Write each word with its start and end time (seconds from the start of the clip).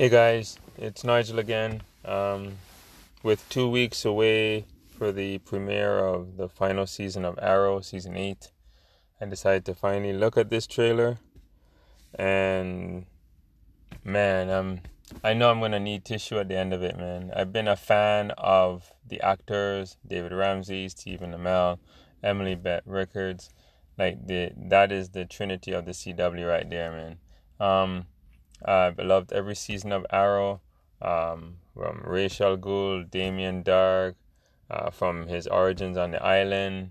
Hey 0.00 0.08
guys, 0.08 0.56
it's 0.78 1.04
Nigel 1.04 1.38
again. 1.38 1.82
Um, 2.06 2.56
with 3.22 3.46
two 3.50 3.68
weeks 3.68 4.06
away 4.06 4.64
for 4.88 5.12
the 5.12 5.36
premiere 5.40 5.98
of 5.98 6.38
the 6.38 6.48
final 6.48 6.86
season 6.86 7.26
of 7.26 7.38
Arrow, 7.42 7.82
season 7.82 8.16
8, 8.16 8.50
I 9.20 9.26
decided 9.26 9.66
to 9.66 9.74
finally 9.74 10.14
look 10.14 10.38
at 10.38 10.48
this 10.48 10.66
trailer. 10.66 11.18
And 12.14 13.04
man, 14.02 14.48
um, 14.48 14.80
I 15.22 15.34
know 15.34 15.50
I'm 15.50 15.60
gonna 15.60 15.78
need 15.78 16.06
tissue 16.06 16.38
at 16.38 16.48
the 16.48 16.56
end 16.56 16.72
of 16.72 16.82
it, 16.82 16.96
man. 16.96 17.30
I've 17.36 17.52
been 17.52 17.68
a 17.68 17.76
fan 17.76 18.30
of 18.38 18.94
the 19.06 19.20
actors, 19.20 19.98
David 20.06 20.32
Ramsey, 20.32 20.88
Stephen 20.88 21.34
Amell, 21.34 21.78
Emily 22.22 22.54
Bett 22.54 22.84
Rickards. 22.86 23.50
Like 23.98 24.26
the 24.26 24.52
that 24.56 24.92
is 24.92 25.10
the 25.10 25.26
trinity 25.26 25.72
of 25.72 25.84
the 25.84 25.92
CW 25.92 26.48
right 26.48 26.70
there, 26.70 26.90
man. 26.90 27.18
Um, 27.60 28.06
I've 28.64 28.98
loved 28.98 29.32
every 29.32 29.54
season 29.54 29.92
of 29.92 30.06
Arrow, 30.10 30.60
um, 31.00 31.56
from 31.74 32.02
Ra's 32.04 32.40
al 32.40 32.56
Ghul, 32.56 33.10
Damien 33.10 33.62
Darhk, 33.64 34.14
uh, 34.70 34.90
from 34.90 35.26
his 35.26 35.46
origins 35.46 35.96
on 35.96 36.10
the 36.10 36.22
island, 36.22 36.90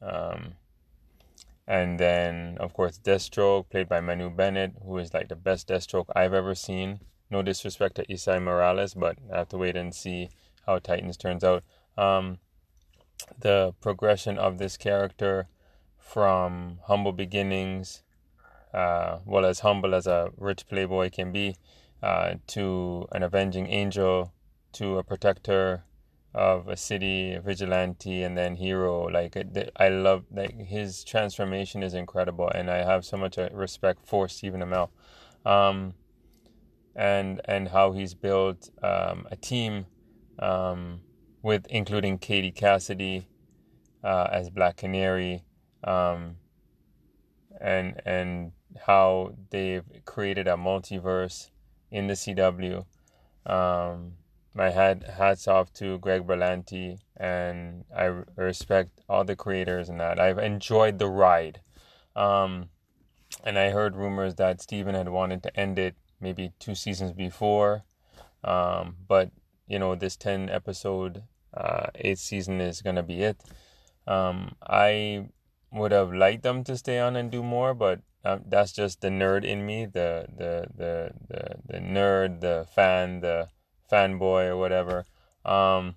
um, 0.00 0.54
and 1.66 2.00
then 2.00 2.56
of 2.58 2.72
course 2.72 2.98
Deathstroke, 2.98 3.68
played 3.68 3.88
by 3.88 4.00
Manu 4.00 4.30
Bennett, 4.30 4.72
who 4.84 4.96
is 4.98 5.12
like 5.12 5.28
the 5.28 5.36
best 5.36 5.68
Deathstroke 5.68 6.06
I've 6.16 6.34
ever 6.34 6.54
seen. 6.54 7.00
No 7.30 7.42
disrespect 7.42 7.96
to 7.96 8.06
Esai 8.06 8.42
Morales, 8.42 8.94
but 8.94 9.18
I 9.32 9.38
have 9.38 9.48
to 9.50 9.58
wait 9.58 9.76
and 9.76 9.94
see 9.94 10.30
how 10.64 10.78
Titans 10.78 11.18
turns 11.18 11.44
out. 11.44 11.62
Um, 11.98 12.38
the 13.38 13.74
progression 13.80 14.38
of 14.38 14.58
this 14.58 14.76
character 14.76 15.48
from 15.98 16.78
humble 16.84 17.12
beginnings 17.12 18.02
uh, 18.72 19.18
well 19.24 19.44
as 19.44 19.60
humble 19.60 19.94
as 19.94 20.06
a 20.06 20.30
rich 20.36 20.66
playboy 20.68 21.10
can 21.10 21.32
be, 21.32 21.56
uh, 22.02 22.34
to 22.46 23.06
an 23.12 23.22
avenging 23.22 23.66
angel, 23.68 24.32
to 24.72 24.98
a 24.98 25.02
protector 25.02 25.84
of 26.34 26.68
a 26.68 26.76
city, 26.76 27.32
a 27.34 27.40
vigilante, 27.40 28.22
and 28.22 28.36
then 28.36 28.56
hero. 28.56 29.08
Like 29.08 29.36
I 29.76 29.88
love 29.88 30.24
like 30.30 30.56
his 30.66 31.04
transformation 31.04 31.82
is 31.82 31.94
incredible, 31.94 32.48
and 32.48 32.70
I 32.70 32.84
have 32.84 33.04
so 33.04 33.16
much 33.16 33.38
uh, 33.38 33.48
respect 33.52 34.06
for 34.06 34.28
Stephen 34.28 34.60
Amell, 34.60 34.90
um, 35.44 35.94
and 36.94 37.40
and 37.46 37.68
how 37.68 37.92
he's 37.92 38.14
built 38.14 38.70
um, 38.82 39.26
a 39.30 39.36
team 39.36 39.86
um, 40.38 41.00
with 41.42 41.66
including 41.70 42.18
Katie 42.18 42.52
Cassidy 42.52 43.26
uh, 44.04 44.28
as 44.30 44.50
Black 44.50 44.76
Canary. 44.76 45.44
Um, 45.84 46.36
and 47.60 48.00
and 48.04 48.52
how 48.86 49.34
they've 49.50 49.84
created 50.04 50.46
a 50.46 50.52
multiverse 50.52 51.50
in 51.90 52.06
the 52.06 52.14
CW. 52.14 52.84
Um, 53.46 54.12
my 54.54 54.70
hat 54.70 55.08
hats 55.08 55.46
off 55.46 55.72
to 55.74 55.98
Greg 55.98 56.26
Berlanti, 56.26 56.98
and 57.16 57.84
I 57.96 58.22
respect 58.36 59.00
all 59.08 59.24
the 59.24 59.36
creators 59.36 59.88
and 59.88 60.00
that. 60.00 60.18
I've 60.18 60.38
enjoyed 60.38 60.98
the 60.98 61.08
ride, 61.08 61.60
um, 62.16 62.68
and 63.44 63.58
I 63.58 63.70
heard 63.70 63.96
rumors 63.96 64.34
that 64.36 64.60
Stephen 64.60 64.94
had 64.94 65.08
wanted 65.08 65.42
to 65.44 65.56
end 65.58 65.78
it 65.78 65.94
maybe 66.20 66.52
two 66.58 66.74
seasons 66.74 67.12
before, 67.12 67.84
um, 68.42 68.96
but 69.06 69.30
you 69.66 69.78
know 69.78 69.94
this 69.94 70.16
ten 70.16 70.50
episode 70.50 71.22
uh, 71.54 71.86
eighth 71.94 72.18
season 72.18 72.60
is 72.60 72.82
gonna 72.82 73.02
be 73.02 73.22
it. 73.22 73.40
Um, 74.06 74.56
I 74.66 75.28
would 75.70 75.92
have 75.92 76.12
liked 76.12 76.42
them 76.42 76.64
to 76.64 76.76
stay 76.76 76.98
on 76.98 77.16
and 77.16 77.30
do 77.30 77.42
more, 77.42 77.74
but 77.74 78.00
um, 78.24 78.42
that's 78.46 78.72
just 78.72 79.00
the 79.00 79.08
nerd 79.08 79.44
in 79.44 79.64
me, 79.64 79.86
the 79.86 80.26
the 80.36 80.66
the 80.74 81.12
the 81.28 81.54
the 81.66 81.78
nerd, 81.78 82.40
the 82.40 82.66
fan, 82.74 83.20
the 83.20 83.48
fanboy 83.90 84.48
or 84.48 84.56
whatever. 84.56 85.06
Um, 85.44 85.96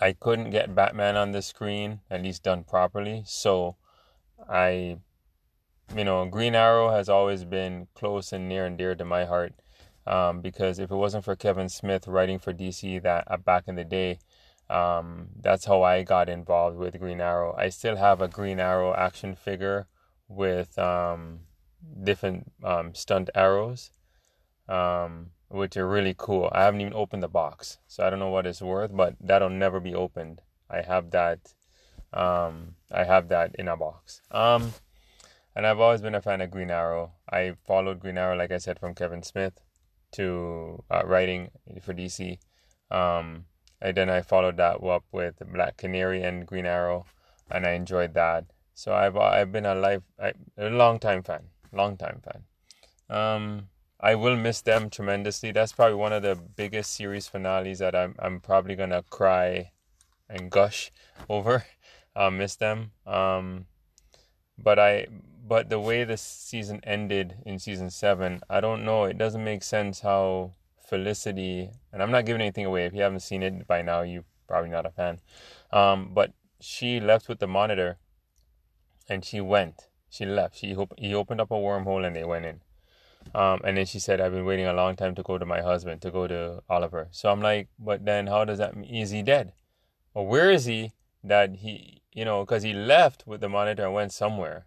I 0.00 0.12
couldn't 0.12 0.50
get 0.50 0.74
Batman 0.74 1.16
on 1.16 1.32
the 1.32 1.42
screen, 1.42 2.00
at 2.10 2.22
least 2.22 2.42
done 2.42 2.64
properly. 2.64 3.22
So 3.26 3.76
I, 4.48 4.98
you 5.94 6.04
know, 6.04 6.26
Green 6.26 6.54
Arrow 6.54 6.90
has 6.90 7.08
always 7.08 7.44
been 7.44 7.88
close 7.94 8.32
and 8.32 8.48
near 8.48 8.66
and 8.66 8.76
dear 8.76 8.94
to 8.94 9.04
my 9.04 9.24
heart. 9.24 9.54
Um, 10.06 10.40
because 10.40 10.78
if 10.78 10.90
it 10.90 10.96
wasn't 10.96 11.24
for 11.24 11.34
Kevin 11.34 11.68
Smith 11.68 12.06
writing 12.06 12.38
for 12.38 12.52
DC 12.52 13.02
that 13.02 13.24
uh, 13.26 13.36
back 13.38 13.64
in 13.66 13.74
the 13.74 13.84
day, 13.84 14.18
um, 14.68 15.28
that's 15.40 15.64
how 15.64 15.82
I 15.82 16.02
got 16.02 16.28
involved 16.28 16.76
with 16.76 16.98
Green 16.98 17.20
Arrow. 17.20 17.54
I 17.56 17.68
still 17.68 17.96
have 17.96 18.20
a 18.20 18.28
Green 18.28 18.58
Arrow 18.58 18.94
action 18.94 19.34
figure 19.34 19.86
with 20.28 20.78
um, 20.78 21.40
different 22.02 22.52
um, 22.64 22.94
stunt 22.94 23.30
arrows, 23.34 23.90
um, 24.68 25.30
which 25.48 25.76
are 25.76 25.86
really 25.86 26.14
cool. 26.16 26.50
I 26.52 26.64
haven't 26.64 26.80
even 26.80 26.94
opened 26.94 27.22
the 27.22 27.28
box, 27.28 27.78
so 27.86 28.04
I 28.04 28.10
don't 28.10 28.18
know 28.18 28.30
what 28.30 28.46
it's 28.46 28.62
worth, 28.62 28.94
but 28.94 29.14
that'll 29.20 29.50
never 29.50 29.78
be 29.78 29.94
opened. 29.94 30.42
I 30.68 30.82
have 30.82 31.10
that. 31.12 31.54
Um, 32.12 32.76
I 32.90 33.04
have 33.04 33.28
that 33.28 33.54
in 33.56 33.68
a 33.68 33.76
box. 33.76 34.20
Um, 34.30 34.72
and 35.54 35.66
I've 35.66 35.80
always 35.80 36.02
been 36.02 36.14
a 36.14 36.22
fan 36.22 36.40
of 36.40 36.50
Green 36.50 36.70
Arrow. 36.70 37.12
I 37.30 37.54
followed 37.66 38.00
Green 38.00 38.18
Arrow, 38.18 38.36
like 38.36 38.50
I 38.50 38.58
said, 38.58 38.78
from 38.78 38.94
Kevin 38.94 39.22
Smith 39.22 39.60
to 40.12 40.82
uh, 40.90 41.02
writing 41.04 41.50
for 41.82 41.94
DC. 41.94 42.38
Um, 42.90 43.44
and 43.80 43.96
then 43.96 44.10
I 44.10 44.22
followed 44.22 44.56
that 44.56 44.82
up 44.82 45.04
with 45.12 45.36
Black 45.52 45.76
Canary 45.76 46.22
and 46.22 46.46
Green 46.46 46.66
Arrow, 46.66 47.06
and 47.50 47.66
I 47.66 47.72
enjoyed 47.72 48.14
that. 48.14 48.44
So 48.74 48.94
I've 48.94 49.16
I've 49.16 49.52
been 49.52 49.66
a 49.66 49.74
life 49.74 50.02
a 50.18 50.34
long 50.70 50.98
time 50.98 51.22
fan, 51.22 51.44
long 51.72 51.96
time 51.96 52.22
fan. 52.24 52.44
Um, 53.08 53.68
I 54.00 54.14
will 54.14 54.36
miss 54.36 54.60
them 54.60 54.90
tremendously. 54.90 55.52
That's 55.52 55.72
probably 55.72 55.96
one 55.96 56.12
of 56.12 56.22
the 56.22 56.36
biggest 56.36 56.94
series 56.94 57.28
finales 57.28 57.78
that 57.78 57.94
I'm 57.94 58.14
I'm 58.18 58.40
probably 58.40 58.74
gonna 58.74 59.02
cry 59.08 59.72
and 60.28 60.50
gush 60.50 60.92
over. 61.28 61.64
I'll 62.14 62.30
miss 62.30 62.56
them. 62.56 62.92
Um, 63.06 63.66
but 64.58 64.78
I 64.78 65.06
but 65.46 65.70
the 65.70 65.78
way 65.78 66.04
the 66.04 66.16
season 66.16 66.80
ended 66.82 67.36
in 67.44 67.58
season 67.58 67.90
seven, 67.90 68.40
I 68.50 68.60
don't 68.60 68.84
know. 68.84 69.04
It 69.04 69.16
doesn't 69.16 69.44
make 69.44 69.62
sense 69.62 70.00
how 70.00 70.52
Felicity 70.86 71.70
and 71.92 72.02
I'm 72.02 72.10
not 72.10 72.24
giving 72.24 72.42
anything 72.42 72.64
away. 72.64 72.86
If 72.86 72.94
you 72.94 73.02
haven't 73.02 73.20
seen 73.20 73.42
it 73.42 73.66
by 73.66 73.82
now, 73.82 74.02
you're 74.02 74.24
probably 74.46 74.70
not 74.70 74.86
a 74.86 74.90
fan. 74.90 75.20
Um, 75.72 76.12
but 76.14 76.32
she 76.60 77.00
left 77.00 77.28
with 77.28 77.38
the 77.38 77.46
monitor 77.46 77.98
and 79.08 79.24
she 79.24 79.40
went. 79.40 79.88
She 80.08 80.24
left. 80.24 80.56
She 80.56 80.76
he 80.98 81.14
opened 81.14 81.40
up 81.40 81.50
a 81.50 81.54
wormhole 81.54 82.06
and 82.06 82.14
they 82.14 82.24
went 82.24 82.46
in. 82.46 82.60
Um, 83.34 83.60
and 83.64 83.76
then 83.76 83.86
she 83.86 83.98
said, 83.98 84.20
"I've 84.20 84.32
been 84.32 84.44
waiting 84.44 84.66
a 84.66 84.72
long 84.72 84.96
time 84.96 85.14
to 85.16 85.22
go 85.22 85.36
to 85.36 85.44
my 85.44 85.60
husband, 85.60 86.00
to 86.02 86.10
go 86.10 86.26
to 86.26 86.62
Oliver." 86.68 87.08
So 87.10 87.30
I'm 87.30 87.40
like, 87.40 87.68
"But 87.78 88.04
then, 88.04 88.28
how 88.28 88.44
does 88.44 88.58
that 88.58 88.76
mean? 88.76 88.94
Is 88.94 89.10
he 89.10 89.22
dead? 89.22 89.52
Or 90.14 90.26
where 90.26 90.50
is 90.50 90.66
he? 90.66 90.92
That 91.24 91.56
he, 91.56 92.02
you 92.12 92.24
know, 92.24 92.44
because 92.44 92.62
he 92.62 92.72
left 92.72 93.26
with 93.26 93.40
the 93.40 93.48
monitor 93.48 93.84
and 93.84 93.94
went 93.94 94.12
somewhere. 94.12 94.66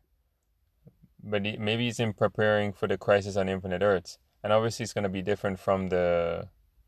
But 1.24 1.46
he, 1.46 1.58
maybe 1.58 1.86
he's 1.86 2.00
in 2.00 2.14
preparing 2.14 2.74
for 2.74 2.88
the 2.88 2.98
crisis 2.98 3.38
on 3.38 3.50
Infinite 3.50 3.82
Earths, 3.82 4.18
and 4.44 4.54
obviously 4.54 4.84
it's 4.84 4.94
going 4.94 5.04
to 5.04 5.10
be 5.10 5.22
different 5.22 5.60
from 5.60 5.90
the 5.90 6.48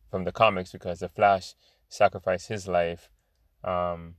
from 0.09 0.23
the 0.25 0.31
comics 0.31 0.71
because 0.71 0.99
the 0.99 1.09
Flash 1.09 1.55
sacrificed 1.87 2.47
his 2.47 2.67
life, 2.67 3.09
um, 3.63 4.15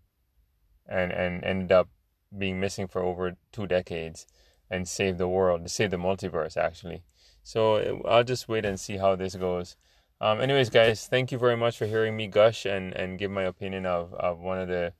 and 0.89 1.13
and 1.13 1.45
ended 1.45 1.73
up 1.73 1.89
being 2.37 2.61
missing 2.61 2.87
for 2.87 3.03
over 3.03 3.37
two 3.53 3.67
decades 3.67 4.27
and 4.71 4.89
saved 4.89 5.19
the 5.19 5.29
world, 5.29 5.69
saved 5.71 5.93
the 5.93 5.99
multiverse, 5.99 6.57
actually. 6.57 7.03
So 7.43 8.03
I'll 8.07 8.25
just 8.25 8.49
wait 8.49 8.65
and 8.65 8.81
see 8.81 8.97
how 8.97 9.17
this 9.17 9.35
goes. 9.35 9.77
Um, 10.21 10.41
anyways, 10.41 10.71
guys, 10.71 11.07
thank 11.07 11.33
you 11.33 11.39
very 11.39 11.57
much 11.57 11.77
for 11.77 11.87
hearing 11.87 12.17
me 12.17 12.29
gush 12.29 12.65
and, 12.65 12.95
and 12.95 13.19
give 13.19 13.31
my 13.31 13.43
opinion 13.43 13.87
of, 13.87 14.15
of 14.15 14.39
one 14.39 14.59
of 14.61 14.69
the 14.69 14.93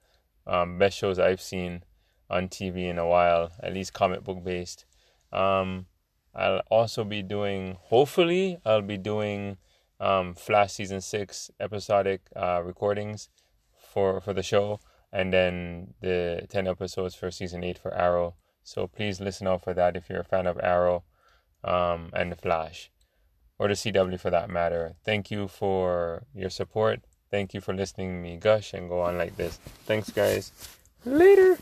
um, 0.47 0.79
best 0.79 0.99
shows 0.99 1.19
I've 1.19 1.41
seen 1.41 1.85
on 2.29 2.49
TV 2.49 2.91
in 2.91 2.99
a 2.99 3.07
while, 3.07 3.53
at 3.63 3.73
least 3.73 3.93
comic 3.93 4.25
book 4.25 4.43
based. 4.43 4.85
Um, 5.33 5.87
I'll 6.35 6.63
also 6.71 7.05
be 7.05 7.23
doing, 7.23 7.77
hopefully, 7.83 8.59
I'll 8.65 8.83
be 8.83 8.97
doing 8.97 9.59
um, 10.01 10.35
Flash 10.35 10.73
season 10.73 11.01
six 11.01 11.51
episodic 11.61 12.23
uh, 12.35 12.63
recordings 12.65 13.29
for 13.93 14.21
for 14.21 14.33
the 14.33 14.43
show 14.43 14.81
and 15.13 15.33
then 15.33 15.95
the 16.01 16.47
10 16.49 16.67
episodes 16.67 17.15
for 17.15 17.31
season 17.31 17.63
8 17.63 17.79
for 17.79 17.95
Arrow. 17.95 18.35
So 18.65 18.87
please 18.87 19.21
listen 19.21 19.47
out 19.47 19.63
for 19.63 19.75
that 19.75 19.97
if 19.97 20.09
you're 20.09 20.21
a 20.21 20.25
fan 20.25 20.47
of 20.47 20.59
Arrow 20.63 21.05
um, 21.63 22.11
and 22.15 22.33
The 22.33 22.37
Flash, 22.37 22.91
or 23.59 23.69
the 23.69 23.75
CW 23.75 24.19
for 24.19 24.31
that 24.31 24.49
matter. 24.49 24.95
Thank 25.05 25.31
you 25.31 25.49
for 25.49 26.25
your 26.35 26.51
support. 26.51 27.01
Thank 27.31 27.55
you 27.55 27.61
for 27.61 27.75
listening 27.75 28.23
me 28.23 28.37
gush 28.37 28.73
and 28.73 28.89
go 28.89 29.01
on 29.01 29.19
like 29.19 29.37
this. 29.37 29.57
Thanks, 29.85 30.11
guys. 30.11 30.53
Later. 31.05 31.59